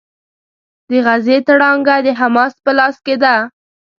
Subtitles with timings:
[0.89, 3.35] د غزې تړانګه د حماس په لاس کې ده.